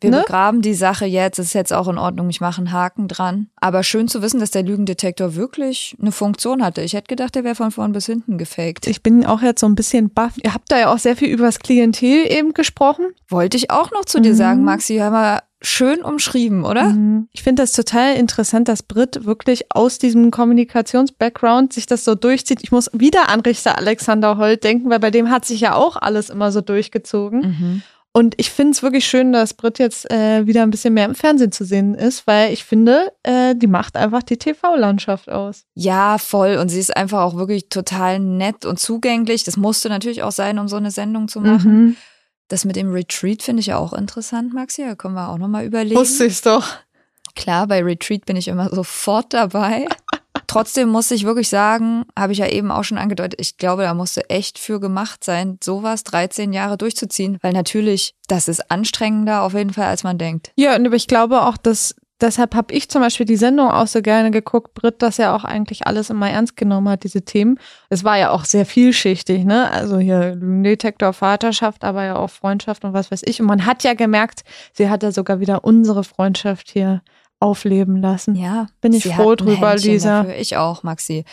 [0.00, 0.18] wir Ne?
[0.20, 3.48] begraben die Sache jetzt, ist jetzt auch in Ordnung, ich mache einen Haken dran.
[3.56, 6.82] Aber schön zu wissen, dass der Lügendetektor wirklich eine Funktion hatte.
[6.82, 8.88] Ich hätte gedacht, der wäre von vorn bis hinten gefaked.
[8.88, 10.34] Ich bin auch jetzt so ein bisschen baff.
[10.42, 13.06] Ihr habt da ja auch sehr viel über das Klientel eben gesprochen.
[13.28, 14.36] Wollte ich auch noch zu dir Mhm.
[14.36, 16.84] sagen, Maxi, hör mal, schön umschrieben, oder?
[16.84, 17.28] Mhm.
[17.32, 22.60] Ich finde das total interessant, dass Brit wirklich aus diesem Kommunikations-Background sich das so durchzieht.
[22.62, 25.96] Ich muss wieder an Richter Alexander Holt denken, weil bei dem hat sich ja auch
[25.96, 27.40] alles immer so durchgezogen.
[27.40, 27.82] Mhm.
[28.12, 31.14] Und ich finde es wirklich schön, dass Brit jetzt äh, wieder ein bisschen mehr im
[31.14, 35.64] Fernsehen zu sehen ist, weil ich finde, äh, die macht einfach die TV-Landschaft aus.
[35.74, 36.56] Ja, voll.
[36.56, 39.44] Und sie ist einfach auch wirklich total nett und zugänglich.
[39.44, 41.84] Das musste natürlich auch sein, um so eine Sendung zu machen.
[41.84, 41.96] Mhm.
[42.48, 44.82] Das mit dem Retreat finde ich ja auch interessant, Maxi.
[44.82, 45.98] Da können wir auch nochmal überlegen.
[45.98, 46.66] Wusste ich's doch.
[47.34, 49.86] Klar, bei Retreat bin ich immer sofort dabei.
[50.46, 53.94] Trotzdem muss ich wirklich sagen, habe ich ja eben auch schon angedeutet, ich glaube, da
[53.94, 59.54] musste echt für gemacht sein, sowas 13 Jahre durchzuziehen, weil natürlich, das ist anstrengender auf
[59.54, 60.52] jeden Fall, als man denkt.
[60.56, 63.86] Ja, und aber ich glaube auch, dass deshalb habe ich zum Beispiel die Sendung auch
[63.86, 67.58] so gerne geguckt, Brit, dass er auch eigentlich alles immer ernst genommen hat, diese Themen.
[67.90, 69.70] Es war ja auch sehr vielschichtig, ne?
[69.70, 73.40] Also hier Lügendetektor, Vaterschaft, aber ja auch Freundschaft und was weiß ich.
[73.40, 77.02] Und man hat ja gemerkt, sie hat ja sogar wieder unsere Freundschaft hier
[77.40, 78.34] aufleben lassen.
[78.34, 80.22] Ja, Bin ich froh drüber, Händchen Lisa.
[80.22, 80.36] Dafür.
[80.36, 81.24] Ich auch, Maxi.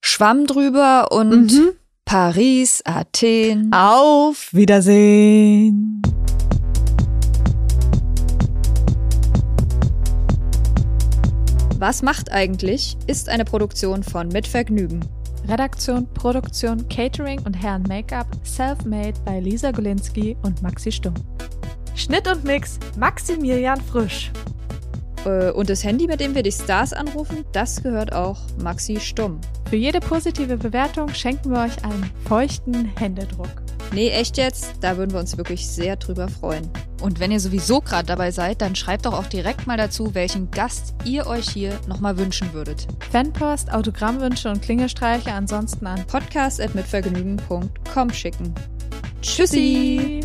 [0.00, 1.68] Schwamm drüber und Mhm.
[2.06, 3.70] Paris, Athen.
[3.74, 6.00] Auf Wiedersehen.
[11.78, 12.96] Was macht eigentlich?
[13.06, 15.00] Ist eine Produktion von Mit Vergnügen.
[15.46, 21.12] Redaktion, Produktion, Catering und Herren Make-up self-made bei Lisa Golinski und Maxi Stumm.
[21.94, 24.32] Schnitt und Mix Maximilian Frisch.
[25.26, 29.38] Äh, Und das Handy, mit dem wir die Stars anrufen, das gehört auch Maxi Stumm.
[29.68, 33.65] Für jede positive Bewertung schenken wir euch einen feuchten Händedruck.
[33.92, 34.74] Nee, echt jetzt?
[34.80, 36.68] Da würden wir uns wirklich sehr drüber freuen.
[37.00, 40.50] Und wenn ihr sowieso gerade dabei seid, dann schreibt doch auch direkt mal dazu, welchen
[40.50, 42.86] Gast ihr euch hier nochmal wünschen würdet.
[43.10, 48.54] Fanpost, Autogrammwünsche und Klingelstreiche ansonsten an Podcast at mitvergnügen.com schicken.
[49.22, 50.20] Tschüssi!